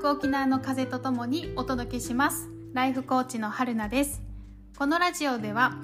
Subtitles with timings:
[0.00, 2.48] く沖縄の風とともにお届けします。
[2.72, 4.22] ライフコーチの春菜です。
[4.78, 5.76] このラジオでは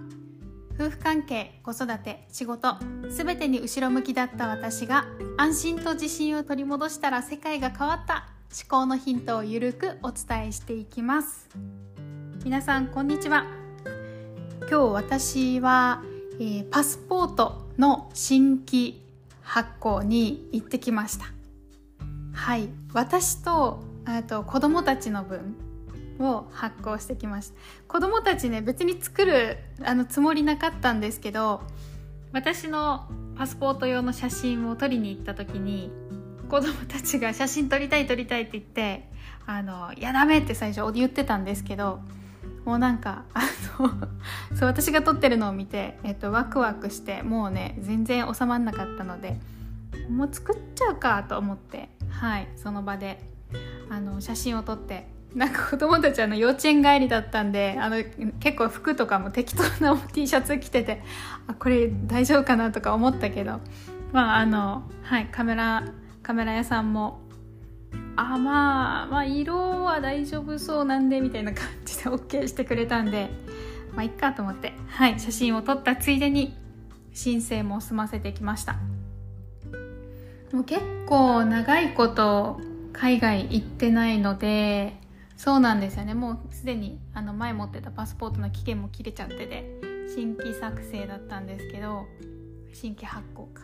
[0.74, 2.76] 夫婦関係子育て仕事
[3.10, 5.04] すべてに後ろ向きだった私が
[5.36, 11.50] 安心と自信を取り戻したら世界が変わった思考のヒントをゆるくお伝えしていきます。
[12.42, 13.44] 皆さんこんにちは。
[14.60, 16.02] 今日私は、
[16.40, 19.02] えー、パスポートの新規
[19.42, 21.26] 発行に行ってきました。
[22.32, 22.70] はい。
[22.94, 23.85] 私と
[24.22, 25.56] と子供たちの分
[26.18, 27.54] を発行してきました。
[27.88, 31.62] 子供たちね別に作るあのつもりなかったんですけど
[32.32, 33.06] 私の
[33.36, 35.90] パスポート用の写真を撮りに行った時に
[36.48, 39.08] 子供たちが写真撮りたい撮りたいって言って
[39.46, 42.00] あの「いやダメ」って最初言ってたんですけど
[42.64, 43.42] もうなんかあ
[43.78, 43.90] の
[44.56, 49.38] そう私が撮ってるのを見て、えっと、ワクワクしてもうね全然収まんなかったので
[50.10, 53.35] もう作っちゃうかと思ってはいその場で
[53.88, 57.96] あの写真を撮ってなんか子供たちあの幼稚園帰りだったんであの
[58.40, 61.02] 結構服とかも適当な T シャツ着てて
[61.46, 63.60] あこれ大丈夫かなとか思ったけど
[64.12, 65.84] まああのはいカメラ
[66.22, 67.20] カメラ屋さんも
[68.16, 73.28] あまあまあ色は大丈夫そうなんでみたいな感じで OK してくれたんで
[73.94, 76.56] まあいっかと思ってはい写真を撮ったついでに
[77.12, 78.76] 申請も済ませてきました。
[80.52, 82.60] もう結構長いこと
[82.98, 84.94] 海外行ってないので
[85.36, 86.14] そうなんですよね。
[86.14, 89.80] もうすでにあの前持ってたパスポートの期限も切れちゃってて
[90.14, 92.06] 新規作成だったんですけど
[92.72, 93.62] 新規発行か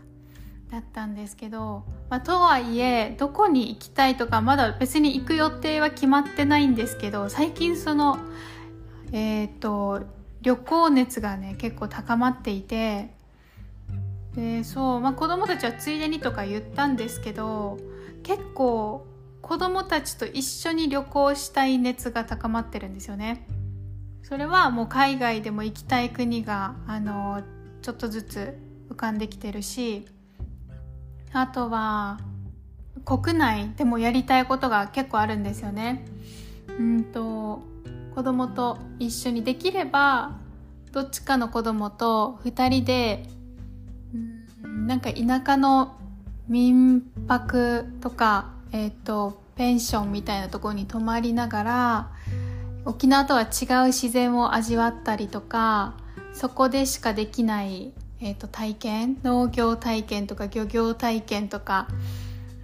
[0.70, 8.18] だったんですけど、まあ、とはいえどこに行きたいとかまだ別に行く予定は決まってないんですけど最近その
[9.12, 10.02] えっ、ー、と
[10.42, 13.10] 旅行熱がね結構高まっていて
[14.34, 17.78] でそう、まあ、子供たちはついでにとか言ったんですけど
[18.22, 19.06] 結構
[19.42, 23.46] 子供たちと一緒に旅行したい熱が高まってるんですよね。
[24.22, 27.42] それはもう海外でも行きたい国があの
[27.82, 28.58] ちょっとずつ
[28.88, 30.06] 浮かんできてるし
[31.32, 32.18] あとは
[33.04, 36.06] 国内でもやりたいことが結構あるんですよね。
[36.68, 37.62] うんと
[38.14, 40.38] 子供と一緒にできれば
[40.92, 43.26] どっちかの子供と2人で
[44.66, 45.98] んなんか田舎の
[46.48, 52.10] 民泊とか、えっ、ー、とペンションみたいなところに泊まりながら
[52.84, 53.44] 沖縄とは違
[53.84, 55.94] う自然を味わったりとか
[56.32, 57.92] そこでしかできない
[58.24, 61.88] えーと、体験農業体験とか漁業体験とか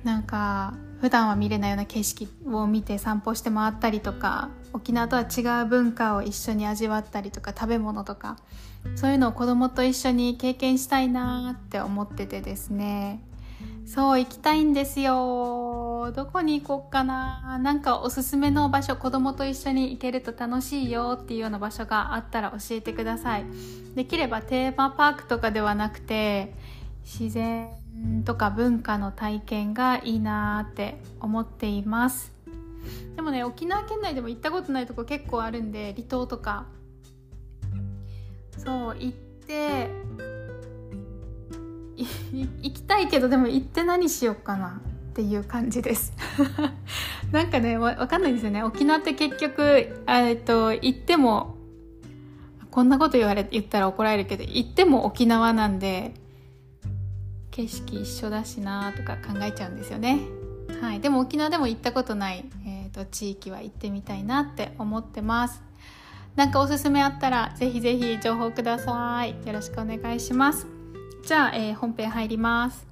[0.04, 8.38] なんか普段は見れないような景色を見て散歩して回ったりとか沖縄とは違う文化を一緒に味わったりとか食べ物とか
[8.94, 13.20] そういうのを子供と一緒に経験したいなって思っててですね。
[13.84, 17.58] そう行きたいんですよどこに行こうかな？
[17.62, 23.44] なんかおすすめの場所子供と一緒に行けると楽しいよっていうような場所があったら教えてください。
[23.94, 26.54] できればテーマパークとかではなくて
[27.02, 27.68] 自然
[28.24, 32.32] とか文化の体験がいいなって思っています。
[33.16, 36.66] でもね沖縄県内でも行ったことないとこ結構あるんで離島とか。
[38.56, 39.88] そう行って
[42.32, 44.80] 行きたいけどでも行って何しようかな。
[45.18, 46.12] っていう感じです。
[47.32, 48.62] なんかねわかんないですよね。
[48.62, 51.56] 沖縄って結局えっと行っても
[52.70, 56.14] こんなこと言われ言ったら怒られるけど行っても沖縄なんで
[57.50, 60.20] 景色一緒だしなとか考えちゃうんですよね。
[60.80, 61.00] はい。
[61.00, 65.60] でも沖縄でも行ったことない、えーと、と地域は行ってみたいなって思ってます。
[66.36, 69.30] なんかおすすめあったらぜひぜひ情報ください。
[69.44, 70.68] よろしくお願いします。
[71.26, 72.87] じゃあ、えー、本編入ります。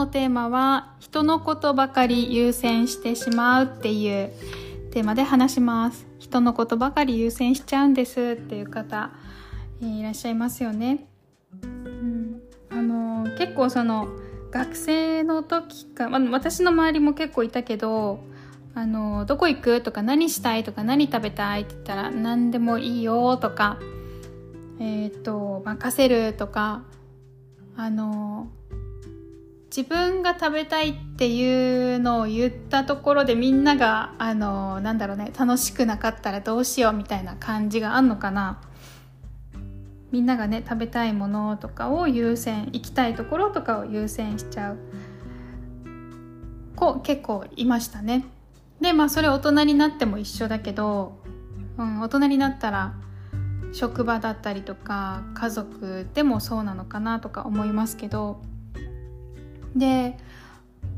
[0.00, 4.32] のテーマは人のことばかり優先してしまうっていう
[4.92, 6.06] テーマで話します。
[6.18, 9.10] 人のことばかり優先しちゃうんですっていう方、
[9.82, 11.06] えー、いらっしゃいますよね。
[11.62, 14.08] うん、あの結構その
[14.50, 18.20] 学生の時か、まあ、私の周りも結構いたけど
[18.74, 23.78] あのどこ行くとか何したいとか何食べたいって言ったら何でもいいよとか
[24.80, 26.84] えっ、ー、と任せるとか
[27.76, 28.48] あの
[29.74, 38.60] 自分が食べたいっていうのを言ったところでみんながあのなんだろうね楽しくなかったらどうしようみたいな感じがあんのかな。
[40.10, 44.78] みんながね食べたいものとかを優先行きたいところとかを優先しちゃう。
[46.74, 48.24] 子結構いましたね。
[48.80, 51.20] でまあそれ大人になっても一緒だけど
[51.78, 52.94] うん、大人になったら
[53.72, 58.42] 職場だったりとか家族でもそうなのかなとか思いますけど。
[59.76, 60.16] で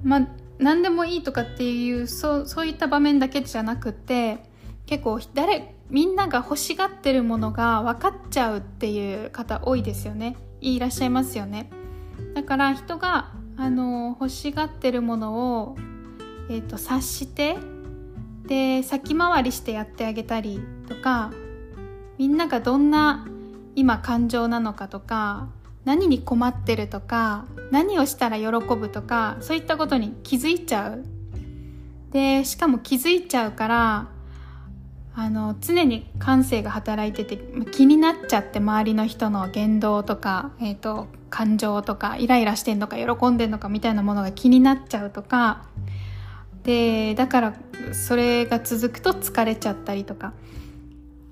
[0.03, 0.29] まあ
[0.59, 4.39] 何でもいいとかっていうそうそういった場面だけじゃなくて
[4.87, 10.37] 結構誰みんなが欲しがってるものが分かっちゃうっていう方多いですよね。
[10.61, 11.69] いらっしゃいますよね。
[12.35, 15.77] だから人があの欲しがってるものを、
[16.49, 17.57] えーと、察して
[18.47, 21.31] で先回りしてやってあげたりとか
[22.19, 23.27] みんながどんな
[23.75, 25.49] 今感情なのかとか
[25.85, 31.05] 何に困ってるとか何をしたら喜ぶとかそういったことに気づいちゃう。
[32.11, 34.09] でしかも気づいちゃうから
[35.15, 37.39] あの常に感性が働いてて
[37.71, 45.65] 気になっちゃって周りの人の言動とか、えーと、感情とかイライラしてんのか喜んでんのかみたいなものが気になっちゃうとか。
[46.65, 47.55] でだから
[47.93, 50.33] それが続くと疲れちゃったりとか。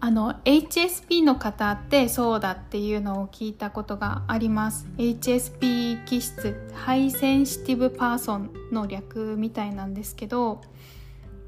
[0.02, 4.86] あの HSP の方ってそうだっていうのを聞いたことがあります。
[4.96, 10.62] HSP 気質 high sensitive person の略みたいなんですけど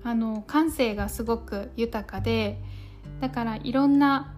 [0.04, 2.60] あの感性がすごく豊かで
[3.20, 4.34] だからいろんな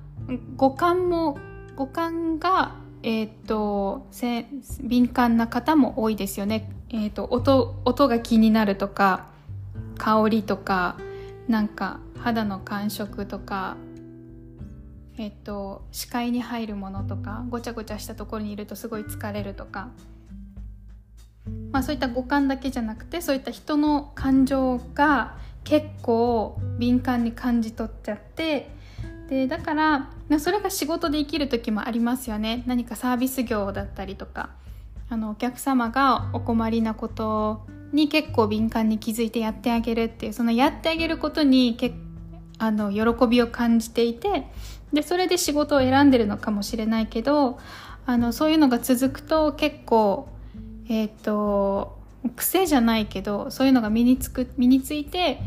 [0.56, 1.38] 五感も
[1.74, 4.06] 五感が、えーと、
[4.80, 9.26] 敏感な方も多いですよね、えーと、音音が気になるとか
[9.98, 10.96] 香りとか
[11.48, 13.76] なんか肌の感触とか
[15.16, 19.90] えっと、視界に入るものとかごちゃごちゃしたところにいるとすごい疲れるとか、
[21.70, 28.70] まあ、そういった五感だけじゃなくてそういった人の感情が結構敏感に感じ取っちゃって
[29.28, 32.62] でだからそれが仕事で生きる時もありますよね。
[32.66, 34.50] 何かサービス業だったりとか
[35.08, 37.62] あのお客様がお困りなこと
[37.92, 41.92] に結構敏感に気づいてやってあげるっていうそのやってあげることにけ
[42.58, 44.46] あの喜びを感じていて
[44.92, 47.58] でそれで仕事を選んでるのかもしれないけど
[48.06, 50.28] あのそういうのが続くと結構
[50.88, 51.98] えっ、と
[52.36, 55.40] 癖じゃないけどそういうのが身につく身について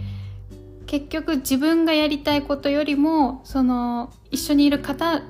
[0.86, 5.21] 結局自分がやりたいことよりもその一緒にいる方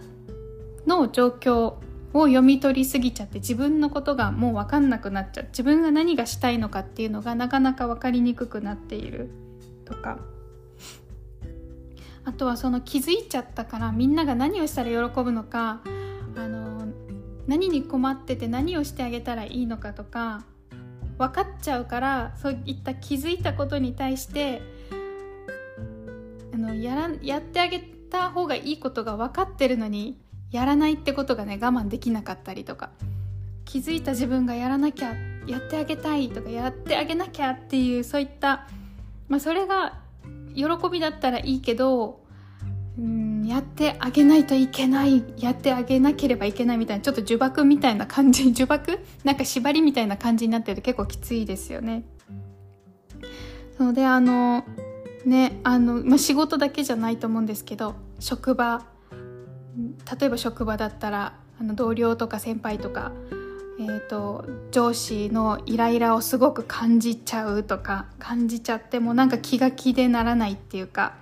[0.86, 1.76] の状況
[2.14, 5.48] を読み取りすぎちゃって自分のことがもう分かんなくなっちゃう。
[5.50, 9.30] 自分が何がしたいのかっていうのがなかなか分かりにくくなっている
[9.86, 10.20] とか。
[12.28, 15.80] あとはその気づいちゃったからみんなが何をしたら喜ぶのか
[16.36, 16.86] あの
[17.48, 20.44] 何に困ってて何をしてあげたらいいのかとか
[21.18, 24.62] 分かっちゃうからそういった気づいたことに対して
[26.54, 30.20] あのやらやってあげた方がいいことが分かってるのに
[30.52, 32.90] やらないってことがね我慢できなかったりとか
[33.64, 35.16] 気づいた自分がやらなきゃ
[35.48, 38.68] やってあげたいとかやってあげなきゃっていうそういった、
[39.30, 40.06] まあ、それが
[40.58, 42.22] 喜びだったらいいけど
[42.98, 49.00] うんやってあげないといけないやってあげなければいけないみたいなちょっと呪縛みたいな感じ 呪縛？
[49.24, 52.04] なんか縛りみたいな感じになってると結構きついですよね。
[53.78, 54.66] そうであの
[55.26, 58.88] ねあの、まあ、仕事だけじゃないと思うんですけど職場
[60.20, 63.12] 例えば職場だったらあの同僚とか先輩とか、
[63.80, 71.14] えーと、上司のイライラをすごく感じちゃうとか感じちゃってもなんか気が気でならないっていうか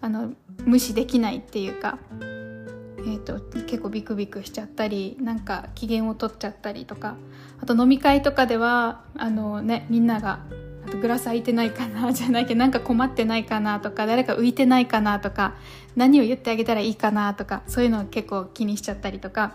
[0.00, 0.32] あの
[0.64, 7.16] 無視できないっていうか、えーと、結構ビクビクしちゃったりなんか機嫌を取っちゃったりとか
[7.60, 10.40] あと飲み会とかではあの、ね、みんなが
[10.86, 15.54] あとグラス空いてないかな じゃないけどなんか困ってないかなとか誰か浮いてないかなとか
[15.96, 19.54] 何を言ってあげたらいいかなとかそういうのを結構気にしちゃったりとか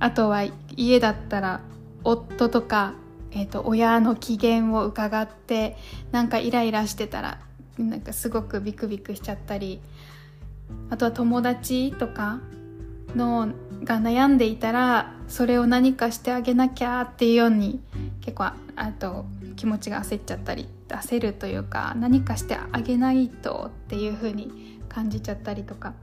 [0.00, 0.42] あとは
[0.76, 1.60] 家だったら
[2.04, 2.94] 夫とか、
[3.32, 5.76] えーと親の機嫌を伺って
[6.12, 7.40] なんかイライラしてたら
[7.78, 9.80] なんかすごくビクビクしちゃったり
[10.90, 12.40] あとは友達とか
[13.14, 13.48] の
[13.84, 17.80] が悩んでいたらそれを何かしてあげなきゃっていうように
[18.20, 19.24] 結構あと
[19.56, 25.94] 気持ちが焦っちゃったり焦るというか何かしてあげないとっていう風に感じちゃったりとか。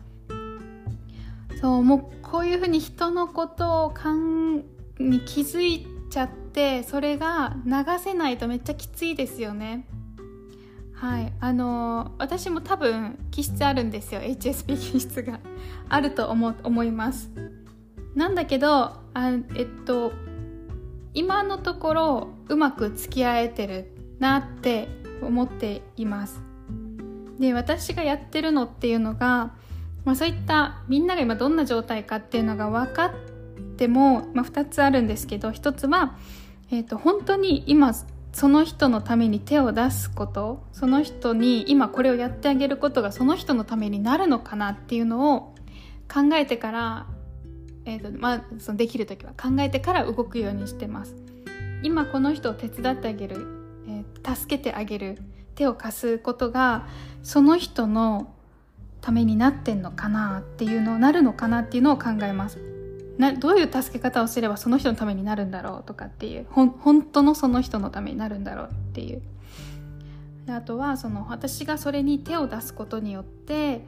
[1.61, 4.63] そうもうこういう風に人のことをかん
[4.99, 7.71] に気づいちゃってそれが流
[8.03, 9.87] せないとめっちゃきついですよね。
[10.93, 11.33] はい。
[11.41, 14.21] あの私も多分気質あるんですよ。
[14.21, 15.39] HSP 気質が。
[15.89, 17.29] あると思思います。
[18.15, 18.73] なんだけど
[19.13, 20.13] あえっと
[21.13, 24.87] 今のところうまく付き合えてるなって
[25.21, 26.41] 思っています。
[27.39, 29.53] で私がやってるのっていうのが、
[30.05, 33.34] まあ、そういったみんなが今どんな状態かっていうのが分かって
[33.87, 36.17] も、まあ、2つあるんですけど1つは、
[36.71, 37.93] えー、と本当に今
[38.33, 45.55] その人のために手を出すことその人に今これをやってあげることがその人のためになるのかなっていうのを
[46.11, 47.07] 考えてから、
[47.85, 51.15] えーとまあ、そのできる時は考えてから動くようにしてます。
[51.81, 53.47] 今この人を手伝ってあげる、
[53.87, 55.19] えー、助けてあげる
[55.55, 56.87] 手を貸すことが
[57.23, 58.33] その人の
[59.01, 62.74] ためになってんのかなっていうのなるのかなっていうのを考えます。
[63.17, 69.21] などういう助け方をすればその人のためになるんだろうとかっていうほ本当のその人のためになるんだろうっていう
[70.45, 73.85] であとはその私がそれに手を出すことによって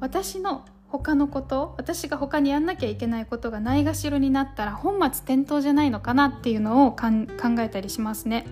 [0.00, 7.06] 私の他のこと私が他にやんなきゃいけないことがないがしろになったら本末転倒じゃないのかなっていうのを考
[7.58, 8.46] えたりしますね。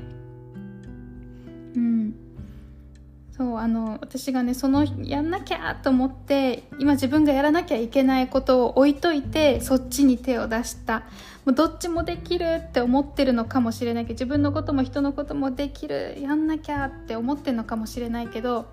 [3.42, 11.00] そうあの私がねそのやんなきゃと思って今自分がやらなきゃいけないことを置いといてそっちに手を出した
[11.44, 18.66] もうどっちもできるって思ってるのかもしれないけど自分のことも人のこともできるやんなきゃって思ってるのかもしれないけど、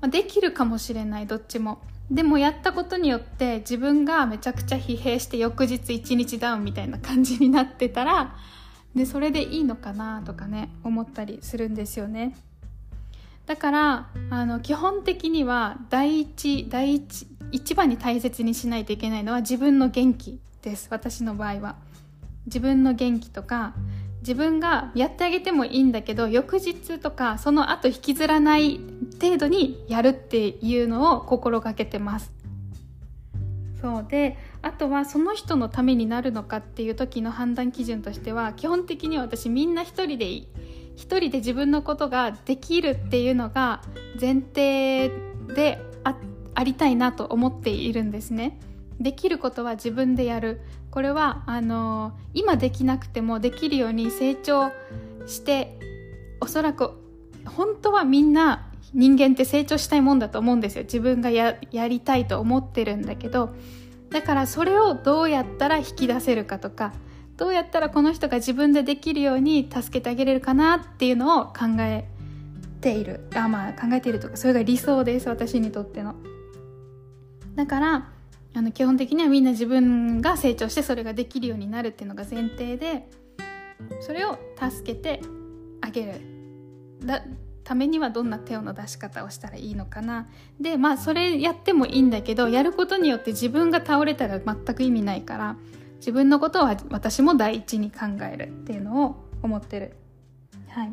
[0.00, 8.34] まあ、できるかもしれないどっちもでもやったことによって自分がめちゃくちゃ疲弊して翌日一日ダウンみたいな感じになってたら
[8.94, 12.34] でそれでいいのかなとかね思ったりするんですよね。
[13.50, 20.86] だからあの基本的には第一第一一番に大切にしないといけないのは自分の元気です。
[20.88, 21.74] 私の場合は。
[22.46, 23.74] 自分の元気とか
[24.20, 28.78] 自分がやってあげてもいいんだけど翌日とかその後引きずらない
[29.20, 32.32] 程度にやるっていうのを心がけてます。
[33.82, 40.48] そうであとはその人のためになるのかっていう時の判断基準としては基本的に私みんな一人でいい
[40.96, 43.82] 一人で自分のことができるっていうのが
[44.20, 45.10] 前提
[45.54, 46.16] であ
[46.54, 48.58] ありたいなと思っているんですね。
[49.00, 54.70] できることは自分でやるこれはあの今できなくてもできるように成長
[55.26, 55.78] して
[56.40, 56.90] おそらく
[57.46, 63.54] 本当はみんな人間って成長したいもんだと思うんですよ自分がやりたいと思ってるんだけど
[64.10, 66.92] だからそれをどうやったら引き出せるかとか
[67.40, 72.06] どうやったらこの人が自分でできるように助けてあげれるかなっていうのを考え
[72.82, 73.30] ている。
[73.34, 76.16] あまあ考えているとかそれが理想です私にとっての。
[77.54, 78.08] だから
[78.54, 83.08] あの基本的にはみんな自分が成長してそれができるようになるっていうのが前提で
[84.02, 85.22] それを助けて
[85.80, 86.20] あげる。
[87.06, 87.22] だ
[87.64, 90.28] ためにはどんな手の出し方をしたらいいのかな。
[90.60, 95.56] でまあそれやってもいいんだけどやることによって自分が倒れたら全く意味ないから
[96.00, 99.96] 自分のことは私も第一に考えるっていうのを思ってる。
[100.68, 100.92] はい。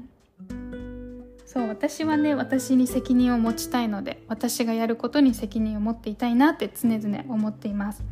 [1.45, 8.03] そう私はね私に責任を持ちたいので私がやることに責任を持っていたいなって常々思っています。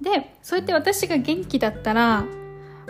[0.00, 2.24] でそうやって私が元気だったら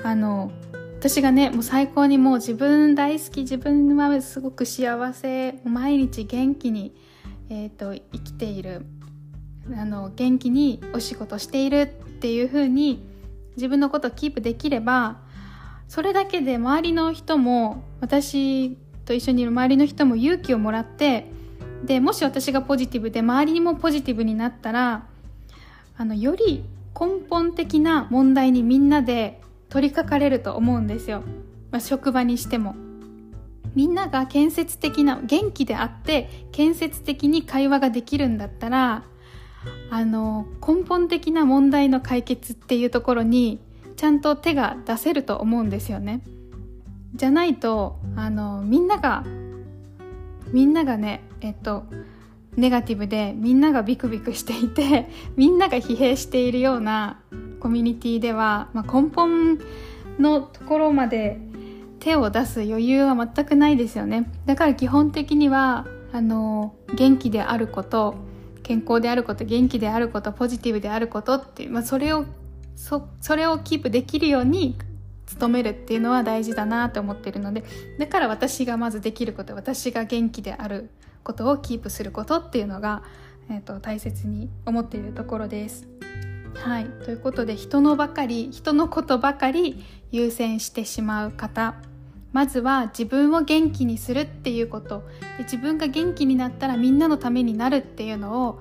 [0.05, 0.53] あの
[1.01, 6.95] 私がねもう最高にもう自分大好き自分はすごく幸せ毎日元気に、
[7.49, 8.87] えーと、と生きている
[9.77, 11.87] あの元気にお仕事しているっ
[12.21, 13.10] ていう風に
[13.57, 15.19] 自分のことをキープできれば
[15.89, 21.27] それだけで周りの人も私と一緒にいる周りの人も勇気をもらって
[21.85, 25.07] でもし私がポジティブで周りにもポジティブになったら
[25.97, 26.65] あのより
[26.99, 31.23] 根本的な問題にみんなで取り掛かれると思うんですよ、
[31.71, 32.75] まあ、職場にしても。
[33.75, 39.05] みんなが建設的な元気であって建設的に会話ができるんだったら
[39.91, 43.61] あの根本的な問題の解決っていうところに
[43.97, 46.23] ちゃんと手が出せると思うんですよね。
[47.15, 49.25] じゃないとあのみんなが
[50.53, 51.85] みんながねえっと
[52.57, 57.21] ネガティブでみんながビクビクしていて みんなが疲弊しているような
[57.61, 59.59] コミュニティでは、まあ、根本
[60.19, 61.41] のところまで
[61.99, 68.15] 手を出す余裕は全くないですよねだから基本的にはあの元気であること
[68.71, 72.25] 健康であること元気であることポジティブであることっていう、まあ、それを
[72.77, 74.79] そそれをキープできるように
[75.41, 77.65] 努めるっていうのは大事だなと思ってるので
[77.99, 80.89] だから私がまずできること私が元気である
[81.25, 83.03] ことをキープすることっていうのが、
[83.51, 85.89] えーと、大切に思っているところです。
[86.55, 91.75] はいということで人のばかり人のことばかり優先してしまう方
[92.33, 95.03] まずは自分を元気にするっていうこと。
[95.39, 98.61] で自分が元気になったらみんなのためになるっていうのを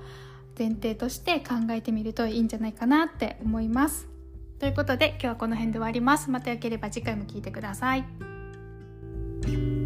[0.57, 4.07] 前提として考えてみるといいんじゃないかなって思います。
[4.59, 6.29] ということで今日はこの辺で終わります。
[6.29, 9.78] またよければ次回も聞いてください。